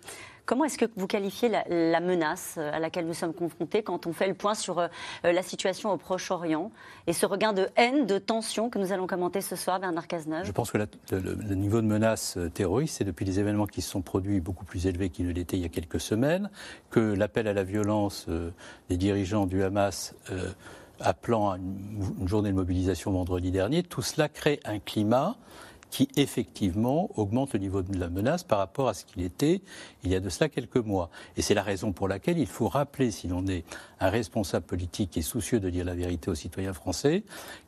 Comment 0.48 0.64
est-ce 0.64 0.78
que 0.78 0.86
vous 0.96 1.08
qualifiez 1.08 1.50
la, 1.50 2.00
menace 2.00 2.56
euh, 2.58 2.72
à 2.72 2.80
laquelle 2.80 3.06
nous 3.06 3.14
sommes 3.14 3.34
confrontés 3.34 3.84
quand 3.84 4.08
on 4.08 4.14
fait 4.14 4.30
le 4.30 4.34
point 4.34 4.56
sur 4.56 4.80
euh, 4.80 4.88
la 5.22 5.44
situation 5.44 5.92
au 5.92 5.98
Proche-Orient 5.98 6.72
et 7.06 7.12
ce 7.12 7.26
regain 7.26 7.52
de 7.52 7.68
haine, 7.76 8.06
de 8.06 8.18
tension 8.18 8.70
que 8.70 8.80
nous 8.80 8.94
allons 8.94 9.08
commenter 9.08 9.42
ce 9.42 9.58
soir, 9.58 9.82
Bernard 9.82 10.08
Cazeneuve? 10.08 10.46
Je 10.46 10.54
pense 10.54 10.72
que 10.72 10.78
le, 10.78 11.56
niveau 11.56 11.82
de 11.82 11.88
menace 11.88 12.38
euh, 12.38 12.50
terroriste 12.50 13.02
est 13.02 13.04
depuis 13.04 13.26
les 13.26 13.42
événements 13.42 13.66
qui 13.66 13.82
se 13.82 13.90
sont 13.90 14.02
produits 14.02 14.40
beaucoup 14.40 14.64
plus 14.64 14.88
élevé 14.88 15.10
qu'il 15.10 15.28
ne 15.28 15.34
l'était 15.34 15.58
il 15.58 15.64
y 15.64 15.66
a 15.66 15.70
quelques 15.70 16.00
semaines, 16.00 16.50
que 16.92 17.02
l'appel 17.02 17.50
à 17.50 17.54
la 17.54 17.64
violence 17.64 18.28
des 18.90 18.96
dirigeants 18.96 19.48
du 19.48 19.64
Hamas 19.64 20.16
appelant 21.02 21.52
à 21.52 21.58
une, 21.58 22.28
journée 22.28 22.52
de 22.52 22.56
mobilisation 22.56 23.12
vendredi 23.12 23.52
dernier, 23.52 23.84
tout 23.84 24.02
cela 24.02 24.30
crée 24.30 24.62
un 24.64 24.80
climat 24.80 25.36
qui 25.90 26.10
effectivement 26.16 27.10
augmente 27.16 27.54
le 27.54 27.60
niveau 27.60 27.82
de 27.82 27.98
la 27.98 28.10
menace 28.10 28.44
par 28.44 28.60
rapport 28.60 28.90
à 28.90 28.94
ce 28.94 29.06
qu'il 29.06 29.24
était 29.24 29.62
il 30.04 30.12
y 30.12 30.16
a 30.16 30.20
de 30.20 30.30
cela 30.30 30.50
quelques 30.50 30.78
mois. 30.78 31.10
Et 31.36 31.42
c'est 31.42 31.54
la 31.54 31.64
raison 31.64 31.92
pour 31.92 32.08
laquelle 32.08 32.38
il 32.38 32.48
faut 32.48 32.68
rappeler, 32.68 33.12
si 33.12 33.28
l'on 33.28 33.46
est 33.48 33.64
un 34.00 34.10
responsable 34.10 34.66
politique 34.66 35.12
qui 35.12 35.20
est 35.20 35.24
soucieux 35.24 35.60
de 35.60 35.70
dire 35.70 35.86
la 35.86 35.96
vérité 35.96 36.30
aux 36.30 36.36
citoyens 36.36 36.74
français, 36.74 37.24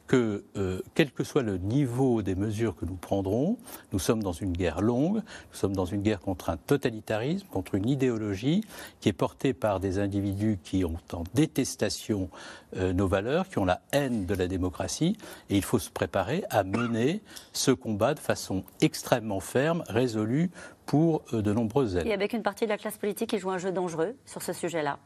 que 0.09 0.43
euh, 0.57 0.81
quel 0.95 1.11
que 1.11 1.23
soit 1.23 1.43
le 1.43 1.57
niveau 1.59 2.23
des 2.23 2.33
mesures 2.33 2.75
que 2.75 2.83
nous 2.83 2.95
prendrons, 2.95 3.59
nous 3.93 3.99
sommes 3.99 4.23
dans 4.23 4.33
une 4.33 4.53
guerre 4.53 4.81
longue, 4.81 5.17
nous 5.17 5.55
sommes 5.55 5.75
dans 5.75 5.85
une 5.85 6.01
guerre 6.01 6.19
contre 6.19 6.49
un 6.49 6.57
totalitarisme, 6.57 7.45
contre 7.51 7.75
une 7.75 7.87
idéologie 7.87 8.63
qui 9.01 9.09
est 9.09 9.13
portée 9.13 9.53
par 9.53 9.79
des 9.79 9.99
individus 9.99 10.57
qui 10.63 10.83
ont 10.83 10.97
en 11.13 11.23
détestation 11.35 12.29
euh, 12.75 12.91
nos 12.91 13.07
valeurs, 13.07 13.47
qui 13.47 13.59
ont 13.59 13.65
la 13.65 13.81
haine 13.91 14.25
de 14.25 14.33
la 14.33 14.47
démocratie, 14.47 15.15
et 15.51 15.57
il 15.57 15.63
faut 15.63 15.79
se 15.79 15.91
préparer 15.91 16.43
à 16.49 16.63
mener 16.63 17.21
ce 17.53 17.69
combat 17.69 18.15
de 18.15 18.19
façon 18.19 18.63
extrêmement 18.81 19.39
ferme, 19.39 19.83
résolue 19.89 20.49
pour 20.87 21.21
euh, 21.33 21.43
de 21.43 21.53
nombreuses 21.53 21.97
années. 21.97 22.09
Et 22.09 22.13
avec 22.13 22.33
une 22.33 22.41
partie 22.41 22.65
de 22.65 22.69
la 22.69 22.79
classe 22.79 22.97
politique 22.97 23.29
qui 23.29 23.37
joue 23.37 23.51
un 23.51 23.59
jeu 23.59 23.71
dangereux 23.71 24.15
sur 24.25 24.41
ce 24.41 24.53
sujet-là 24.53 24.97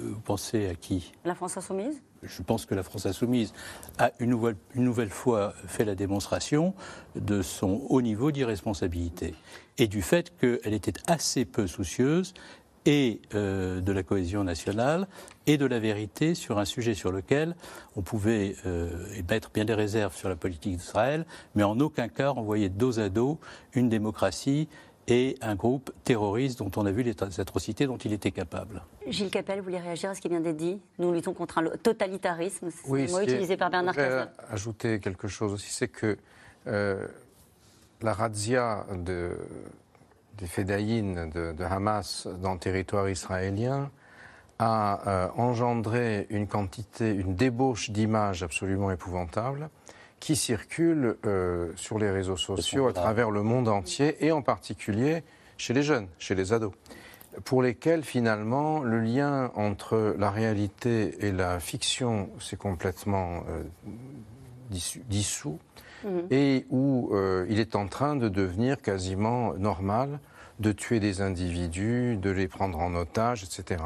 vous 0.00 0.20
pensez 0.20 0.68
à 0.68 0.74
qui? 0.74 1.12
La 1.24 1.34
France 1.34 1.56
insoumise? 1.56 2.02
Je 2.22 2.42
pense 2.42 2.66
que 2.66 2.74
la 2.74 2.82
France 2.82 3.06
insoumise 3.06 3.52
a 3.98 4.12
une 4.20 4.30
nouvelle, 4.30 4.56
une 4.74 4.84
nouvelle 4.84 5.10
fois 5.10 5.54
fait 5.66 5.84
la 5.84 5.94
démonstration 5.94 6.74
de 7.16 7.42
son 7.42 7.82
haut 7.88 8.00
niveau 8.00 8.30
d'irresponsabilité 8.30 9.34
et 9.78 9.88
du 9.88 10.02
fait 10.02 10.36
qu'elle 10.38 10.74
était 10.74 11.00
assez 11.08 11.44
peu 11.44 11.66
soucieuse 11.66 12.32
et 12.84 13.20
euh, 13.34 13.80
de 13.80 13.92
la 13.92 14.02
cohésion 14.02 14.44
nationale 14.44 15.06
et 15.46 15.56
de 15.56 15.66
la 15.66 15.78
vérité 15.78 16.34
sur 16.34 16.58
un 16.58 16.64
sujet 16.64 16.94
sur 16.94 17.12
lequel 17.12 17.54
on 17.96 18.02
pouvait 18.02 18.56
euh, 18.66 18.90
mettre 19.28 19.50
bien 19.50 19.64
des 19.64 19.74
réserves 19.74 20.16
sur 20.16 20.28
la 20.28 20.36
politique 20.36 20.76
d'Israël, 20.76 21.26
mais 21.54 21.62
en 21.62 21.78
aucun 21.80 22.08
cas 22.08 22.30
envoyer 22.30 22.68
dos 22.68 22.98
à 22.98 23.08
dos 23.08 23.38
une 23.74 23.88
démocratie 23.88 24.68
et 25.08 25.36
un 25.40 25.54
groupe 25.54 25.92
terroriste 26.04 26.58
dont 26.60 26.70
on 26.76 26.86
a 26.86 26.90
vu 26.90 27.02
les 27.02 27.14
atrocités 27.40 27.86
dont 27.86 27.96
il 27.96 28.12
était 28.12 28.30
capable. 28.30 28.82
Gilles 29.06 29.30
Capel, 29.30 29.58
vous 29.58 29.64
voulez 29.64 29.80
réagir 29.80 30.10
à 30.10 30.14
ce 30.14 30.20
qui 30.20 30.28
vient 30.28 30.40
d'être 30.40 30.56
dit? 30.56 30.80
Nous 30.98 31.12
luttons 31.12 31.34
contre 31.34 31.58
un 31.58 31.64
totalitarisme, 31.82 32.70
c'est 32.70 32.88
oui, 32.88 33.06
le 33.06 33.12
mot 33.12 33.20
utilisé 33.20 33.56
par 33.56 33.70
Bernard 33.70 33.94
Cazeneuve. 33.94 34.28
ajouter 34.48 35.00
quelque 35.00 35.28
chose 35.28 35.52
aussi, 35.52 35.72
c'est 35.72 35.88
que 35.88 36.16
euh, 36.68 37.06
la 38.00 38.12
razzia 38.12 38.86
de, 38.94 39.36
des 40.38 40.46
fédayines 40.46 41.30
de, 41.30 41.64
Hamas 41.64 42.28
dans 42.40 42.52
le 42.52 42.58
territoire 42.58 43.08
israélien 43.08 43.90
a 44.58 45.08
euh, 45.08 45.28
engendré 45.36 46.26
une 46.30 46.46
quantité, 46.46 47.12
une 47.12 47.34
débauche 47.34 47.90
d'images 47.90 48.44
absolument 48.44 48.92
épouvantable 48.92 49.68
qui 50.22 50.36
circulent 50.36 51.16
euh, 51.26 51.72
sur 51.74 51.98
les 51.98 52.08
réseaux 52.08 52.36
sociaux 52.36 52.86
à 52.86 52.92
travers 52.92 53.32
le 53.32 53.42
monde 53.42 53.66
entier 53.66 54.24
et 54.24 54.30
en 54.30 54.40
particulier 54.40 55.24
chez 55.56 55.74
les 55.74 55.82
jeunes, 55.82 56.06
chez 56.20 56.36
les 56.36 56.52
ados, 56.52 56.70
pour 57.42 57.60
lesquels 57.60 58.04
finalement 58.04 58.84
le 58.84 59.00
lien 59.00 59.50
entre 59.56 60.14
la 60.16 60.30
réalité 60.30 61.26
et 61.26 61.32
la 61.32 61.58
fiction 61.58 62.30
s'est 62.38 62.56
complètement 62.56 63.42
euh, 63.48 63.64
dissous, 65.08 65.58
mhm. 66.04 66.26
et 66.30 66.66
où 66.70 67.10
euh, 67.12 67.44
il 67.48 67.58
est 67.58 67.74
en 67.74 67.88
train 67.88 68.14
de 68.14 68.28
devenir 68.28 68.80
quasiment 68.80 69.54
normal 69.54 70.20
de 70.62 70.72
tuer 70.72 71.00
des 71.00 71.20
individus, 71.20 72.16
de 72.16 72.30
les 72.30 72.48
prendre 72.48 72.78
en 72.78 72.94
otage, 72.94 73.44
etc. 73.44 73.82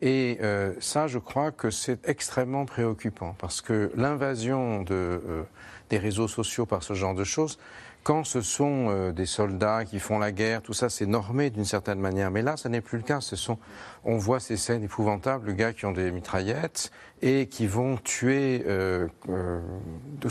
Et 0.00 0.38
euh, 0.40 0.72
ça, 0.80 1.06
je 1.06 1.18
crois 1.18 1.50
que 1.50 1.70
c'est 1.70 2.08
extrêmement 2.08 2.64
préoccupant 2.64 3.34
parce 3.38 3.60
que 3.60 3.90
l'invasion 3.96 4.82
de, 4.82 4.94
euh, 4.94 5.42
des 5.90 5.98
réseaux 5.98 6.28
sociaux 6.28 6.64
par 6.64 6.82
ce 6.82 6.94
genre 6.94 7.14
de 7.14 7.24
choses, 7.24 7.58
quand 8.04 8.22
ce 8.22 8.42
sont 8.42 8.86
euh, 8.90 9.12
des 9.12 9.26
soldats 9.26 9.84
qui 9.84 9.98
font 9.98 10.18
la 10.18 10.30
guerre, 10.30 10.62
tout 10.62 10.74
ça, 10.74 10.88
c'est 10.88 11.06
normé 11.06 11.50
d'une 11.50 11.64
certaine 11.64 11.98
manière. 11.98 12.30
Mais 12.30 12.42
là, 12.42 12.56
ça 12.56 12.68
n'est 12.68 12.82
plus 12.82 12.98
le 12.98 13.02
cas. 13.02 13.20
Ce 13.20 13.34
sont, 13.34 13.58
on 14.04 14.18
voit 14.18 14.38
ces 14.38 14.56
scènes 14.56 14.84
épouvantables, 14.84 15.48
les 15.48 15.54
gars 15.54 15.72
qui 15.72 15.86
ont 15.86 15.92
des 15.92 16.12
mitraillettes 16.12 16.92
et 17.22 17.46
qui 17.46 17.66
vont 17.66 17.96
tuer 17.96 18.58
de 18.58 19.08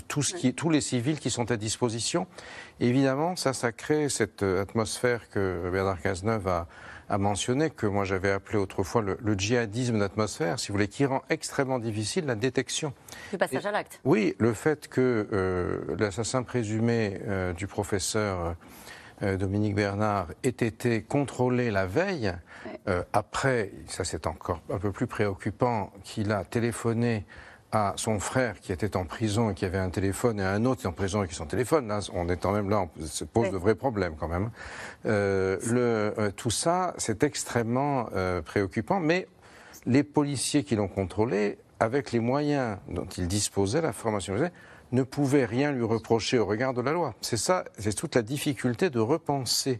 tout 0.07 0.21
ce 0.21 0.35
qui, 0.35 0.53
tous 0.53 0.69
les 0.69 0.81
civils 0.81 1.19
qui 1.19 1.31
sont 1.31 1.49
à 1.49 1.57
disposition. 1.57 2.27
évidemment, 2.79 3.35
ça, 3.35 3.53
ça 3.53 3.71
crée 3.71 4.09
cette 4.09 4.43
atmosphère 4.43 5.27
que 5.29 5.69
Bernard 5.71 5.99
Cazeneuve 5.99 6.47
a 6.47 6.67
a 7.13 7.19
mentionné 7.19 7.69
que 7.69 7.85
moi 7.85 8.05
j'avais 8.05 8.31
appelé 8.31 8.57
autrefois 8.57 9.03
le, 9.03 9.35
djihadisme 9.37 9.99
d'atmosphère, 9.99 10.59
si 10.59 10.69
vous 10.69 10.73
voulez, 10.73 10.87
qui 10.87 11.05
rend 11.05 11.21
extrêmement 11.29 11.77
difficile 11.77 12.25
la 12.25 12.33
détection. 12.33 12.91
Du 13.31 13.37
passage 13.37 13.65
à 13.67 13.71
l'acte. 13.71 13.99
Oui, 14.03 14.35
le 14.39 14.53
fait 14.53 14.87
que 14.87 15.27
euh, 15.31 15.95
l'assassin 15.99 16.41
présumé 16.41 17.19
euh, 17.27 17.53
du 17.53 17.67
professeur 17.67 18.55
euh, 19.21 19.37
Dominique 19.37 19.75
Bernard 19.75 20.27
ait 20.43 20.49
été 20.49 21.03
contrôlé 21.03 21.69
la 21.69 21.85
veille, 21.85 22.33
après, 23.11 23.71
ça 23.87 24.03
c'est 24.03 24.25
encore 24.25 24.61
un 24.69 24.79
peu 24.79 24.91
plus 24.91 25.07
préoccupant, 25.07 25.91
qu'il 26.03 26.31
a 26.31 26.43
téléphoné 26.43 27.25
à 27.73 27.93
son 27.97 28.19
frère 28.19 28.61
qui 28.61 28.71
était 28.71 28.95
en 28.95 29.03
prison 29.03 29.49
et 29.49 29.55
qui 29.55 29.65
avait 29.65 29.79
un 29.79 29.89
téléphone 29.89 30.39
et 30.39 30.43
à 30.43 30.51
un 30.51 30.63
autre 30.63 30.81
qui 30.81 30.85
est 30.85 30.89
en 30.89 30.93
prison 30.93 31.23
et 31.23 31.27
qui 31.27 31.33
son 31.33 31.47
téléphone. 31.47 31.87
Là, 31.87 32.07
on 32.13 32.29
est 32.29 32.37
quand 32.37 32.51
même 32.51 32.69
là, 32.69 32.81
on 32.81 33.05
se 33.05 33.23
pose 33.23 33.49
de 33.49 33.57
vrais 33.57 33.73
problèmes 33.73 34.15
quand 34.15 34.27
même. 34.27 34.51
Euh, 35.07 35.57
le, 35.65 36.13
euh, 36.19 36.31
tout 36.31 36.51
ça, 36.51 36.93
c'est 36.97 37.23
extrêmement 37.23 38.09
euh, 38.15 38.43
préoccupant, 38.43 38.99
mais 38.99 39.27
les 39.87 40.03
policiers 40.03 40.63
qui 40.63 40.75
l'ont 40.75 40.87
contrôlé, 40.87 41.57
avec 41.79 42.11
les 42.11 42.19
moyens 42.19 42.77
dont 42.87 43.07
ils 43.17 43.27
disposaient, 43.27 43.81
la 43.81 43.91
formation, 43.91 44.35
ne 44.91 45.03
pouvaient 45.03 45.45
rien 45.45 45.71
lui 45.71 45.83
reprocher 45.83 46.37
au 46.37 46.45
regard 46.45 46.75
de 46.75 46.81
la 46.81 46.91
loi. 46.91 47.15
C'est 47.21 47.37
ça, 47.37 47.65
c'est 47.79 47.95
toute 47.95 48.13
la 48.13 48.21
difficulté 48.21 48.91
de 48.91 48.99
repenser 48.99 49.79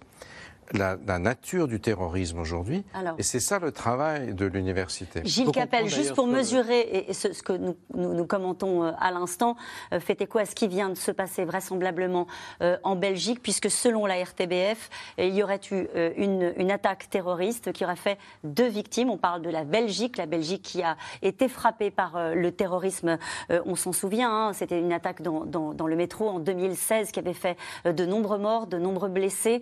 la, 0.72 0.98
nature 1.20 1.68
du 1.68 1.80
terrorisme 1.80 2.40
aujourd'hui. 2.40 2.84
Et 3.18 3.24
c'est 3.24 3.40
ça 3.40 3.60
le 3.60 3.72
travail 3.72 4.34
de 4.34 4.46
l'université. 4.46 5.22
Gilles 5.24 5.52
Capel, 5.52 5.88
juste 5.88 6.14
pour 6.14 6.28
mesurer 6.28 7.06
et 7.10 7.14
ce, 7.14 7.28
que 7.44 7.54
nous, 7.54 7.76
nous, 7.94 8.26
commentons 8.26 8.84
euh, 8.84 8.92
à 9.00 9.12
l'instant, 9.12 9.56
euh, 9.94 10.00
fait 10.00 10.22
écho 10.22 10.40
à 10.40 10.46
ce 10.46 10.56
qui 10.56 10.68
vient 10.68 10.90
de 10.90 10.96
se 10.96 11.12
passer 11.12 11.46
vraisemblablement 11.46 12.28
euh, 12.62 12.78
en 12.84 12.96
Belgique, 12.96 13.42
puisque 13.42 13.70
selon 13.70 14.06
la 14.06 14.24
RTBF, 14.24 14.90
il 15.18 15.34
y 15.34 15.44
aurait 15.44 15.60
eu 15.72 15.88
une, 16.18 16.54
une, 16.58 16.72
attaque 16.72 17.10
terroriste 17.10 17.72
qui 17.72 17.84
aurait 17.84 17.96
fait 17.96 18.18
deux 18.44 18.68
victimes. 18.68 19.10
On 19.10 19.18
parle 19.18 19.42
de 19.42 19.50
la 19.50 19.64
Belgique, 19.64 20.18
la 20.18 20.26
Belgique 20.26 20.62
qui 20.64 20.82
a 20.82 20.98
été 21.22 21.48
frappée 21.48 21.92
par 21.92 22.34
le 22.34 22.52
terrorisme, 22.52 23.18
on 23.50 23.76
s'en 23.76 23.92
souvient, 23.92 24.32
hein. 24.32 24.54
c'était 24.54 24.80
une 24.80 24.94
attaque 24.94 25.22
dans, 25.22 25.46
dans, 25.46 25.74
dans, 25.74 25.88
le 25.88 25.96
métro 25.96 26.30
en 26.30 26.40
2016 26.40 27.12
qui 27.12 27.20
avait 27.20 27.34
fait 27.34 27.58
de 27.86 28.06
nombreux 28.06 28.38
morts, 28.38 28.68
de 28.68 28.78
nombreux 28.78 29.10
blessés. 29.10 29.62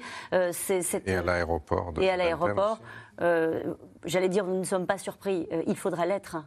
c'est 0.52 0.91
et 1.06 1.16
à 1.16 1.22
l'aéroport. 1.22 1.94
Et 2.00 2.10
à 2.10 2.18
l'aéroport. 2.18 2.80
Euh, 3.22 3.74
j'allais 4.06 4.30
dire, 4.30 4.46
nous 4.46 4.60
ne 4.60 4.64
sommes 4.64 4.88
pas 4.88 4.98
surpris. 4.98 5.48
Euh, 5.52 5.64
il 5.68 5.76
faudrait 5.76 6.08
l'être 6.08 6.38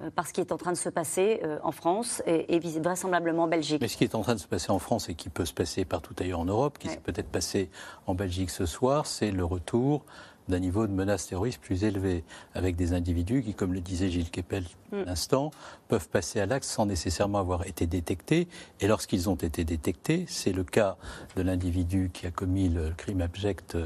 euh, 0.00 0.10
par 0.10 0.26
ce 0.26 0.32
qui 0.32 0.40
est 0.40 0.52
en 0.52 0.56
train 0.56 0.72
de 0.72 0.76
se 0.76 0.88
passer 0.88 1.40
en 1.62 1.72
France 1.72 2.22
et, 2.26 2.58
vraisemblablement 2.80 3.44
en 3.44 3.48
Belgique. 3.48 3.80
Mais 3.80 3.88
ce 3.88 3.96
qui 3.96 4.04
est 4.04 4.14
en 4.14 4.22
train 4.22 4.34
de 4.34 4.40
se 4.40 4.46
passer 4.46 4.70
en 4.70 4.78
France 4.78 5.08
et 5.08 5.14
qui 5.14 5.28
peut 5.28 5.46
se 5.46 5.54
passer 5.54 5.84
partout 5.84 6.14
ailleurs 6.18 6.40
en 6.40 6.44
Europe, 6.44 6.78
qui 6.78 6.88
s'est 6.88 6.98
peut-être 6.98 7.30
passé 7.30 7.70
en 8.06 8.14
Belgique 8.14 8.50
ce 8.50 8.66
soir, 8.66 9.06
c'est 9.06 9.30
le 9.30 9.44
retour 9.44 10.04
d'un 10.48 10.58
niveau 10.58 10.86
de 10.86 10.92
menace 10.92 11.26
terroriste 11.26 11.60
plus 11.60 11.84
élevé, 11.84 12.24
avec 12.54 12.76
des 12.76 12.92
individus 12.92 13.42
qui, 13.42 13.54
comme 13.54 13.74
le 13.74 13.80
disait 13.80 14.08
Gilles 14.08 14.30
Kepel 14.30 14.64
mm. 14.92 15.02
l'instant, 15.02 15.50
peuvent 15.88 16.08
passer 16.08 16.40
à 16.40 16.46
l'acte 16.46 16.64
sans 16.64 16.86
nécessairement 16.86 17.38
avoir 17.38 17.66
été 17.66 17.86
détectés. 17.86 18.48
Et 18.80 18.86
lorsqu'ils 18.86 19.28
ont 19.28 19.34
été 19.34 19.64
détectés, 19.64 20.24
c'est 20.28 20.52
le 20.52 20.64
cas 20.64 20.96
de 21.36 21.42
l'individu 21.42 22.10
qui 22.12 22.26
a 22.26 22.30
commis 22.30 22.68
le 22.68 22.90
crime 22.90 23.20
abject 23.20 23.76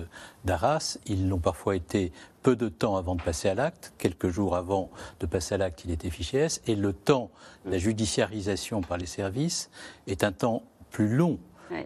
d'Arras, 0.44 0.98
ils 1.06 1.28
l'ont 1.28 1.38
parfois 1.38 1.76
été 1.76 2.12
peu 2.42 2.56
de 2.56 2.68
temps 2.68 2.96
avant 2.96 3.14
de 3.14 3.22
passer 3.22 3.48
à 3.48 3.54
l'acte, 3.54 3.92
quelques 3.98 4.28
jours 4.28 4.56
avant 4.56 4.90
de 5.20 5.26
passer 5.26 5.54
à 5.54 5.58
l'acte, 5.58 5.84
il 5.84 5.90
était 5.90 6.10
fiché 6.10 6.38
S, 6.38 6.60
et 6.66 6.74
le 6.74 6.92
temps 6.92 7.30
de 7.64 7.70
la 7.70 7.78
judiciarisation 7.78 8.80
par 8.80 8.98
les 8.98 9.06
services 9.06 9.70
est 10.06 10.24
un 10.24 10.32
temps 10.32 10.64
plus 10.90 11.08
long 11.08 11.38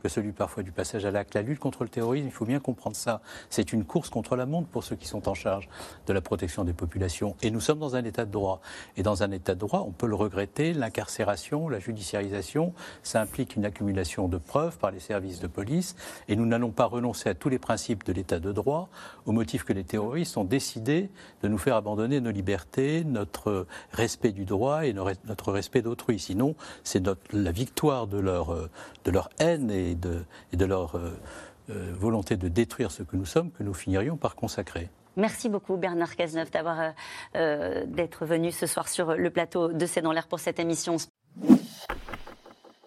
que 0.03 0.09
celui 0.09 0.33
parfois 0.33 0.63
du 0.63 0.73
passage 0.73 1.05
à 1.05 1.11
l'acte. 1.11 1.35
La 1.35 1.43
lutte 1.43 1.59
contre 1.59 1.83
le 1.85 1.89
terrorisme, 1.89 2.27
il 2.27 2.33
faut 2.33 2.45
bien 2.45 2.61
comprendre 2.61 2.97
ça. 2.97 3.21
C'est 3.51 3.73
une 3.73 3.85
course 3.85 4.11
contre 4.11 4.37
la 4.37 4.47
montre 4.47 4.69
pour 4.69 4.85
ceux 4.85 4.97
qui 4.97 5.07
sont 5.07 5.29
en 5.29 5.35
charge 5.35 5.69
de 6.07 6.13
la 6.13 6.21
protection 6.21 6.65
des 6.65 6.73
populations. 6.73 7.37
Et 7.43 7.51
nous 7.51 7.61
sommes 7.61 7.79
dans 7.79 7.97
un 7.97 8.05
état 8.05 8.25
de 8.25 8.31
droit. 8.31 8.61
Et 8.97 9.03
dans 9.03 9.23
un 9.23 9.31
état 9.31 9.55
de 9.55 9.61
droit, 9.61 9.85
on 9.87 9.93
peut 9.93 10.07
le 10.07 10.15
regretter, 10.15 10.73
l'incarcération, 10.73 11.69
la 11.69 11.79
judiciarisation, 11.79 12.73
ça 13.03 13.21
implique 13.21 13.57
une 13.57 13.65
accumulation 13.65 14.29
de 14.29 14.39
preuves 14.39 14.79
par 14.79 14.91
les 14.91 15.01
services 15.01 15.41
de 15.41 15.47
police. 15.47 15.97
Et 16.29 16.37
nous 16.37 16.47
n'allons 16.47 16.71
pas 16.71 16.87
renoncer 16.87 17.29
à 17.29 17.35
tous 17.35 17.49
les 17.49 17.59
principes 17.59 18.05
de 18.05 18.13
l'état 18.13 18.39
de 18.39 18.53
droit 18.53 18.89
au 19.27 19.33
motif 19.33 19.65
que 19.65 19.73
les 19.73 19.85
terroristes 19.85 20.37
ont 20.37 20.45
décidé 20.45 21.11
de 21.43 21.49
nous 21.49 21.59
faire 21.59 21.77
abandonner 21.77 22.21
nos 22.21 22.31
libertés, 22.31 23.05
notre 23.05 23.67
respect 23.93 24.33
du 24.33 24.45
droit 24.45 24.87
et 24.87 24.93
notre 24.93 25.53
respect 25.53 25.83
d'autrui. 25.83 26.19
Sinon, 26.19 26.55
c'est 26.85 27.07
la 27.33 27.53
victoire 27.53 28.07
de 28.07 28.19
leur, 28.19 28.55
de 29.05 29.11
leur 29.11 29.29
haine 29.39 29.71
et 29.77 29.95
de, 29.95 30.65
leur 30.65 30.97
euh, 30.97 31.11
euh, 31.71 31.93
volonté 31.95 32.37
de 32.37 32.49
détruire 32.49 32.91
ce 32.91 33.03
que 33.03 33.17
nous 33.17 33.25
sommes 33.25 33.51
que 33.51 33.63
nous 33.63 33.75
finirions 33.75 34.17
par 34.17 34.35
consacrer. 34.35 34.89
Merci 35.17 35.49
beaucoup 35.49 35.77
Bernard 35.77 36.15
Cazeneuve 36.15 36.51
d'avoir 36.51 36.93
euh, 37.35 37.85
d'être 37.87 38.27
venu 38.27 38.53
ce 38.53 38.67
soir 38.67 38.89
sur 38.89 39.15
le 39.15 39.31
plateau 39.31 39.73
de 39.73 39.87
C'est 39.87 40.03
dans 40.03 40.13
l'air 40.13 40.29
pour 40.29 40.41
cette 40.41 40.59
émission. 40.59 40.97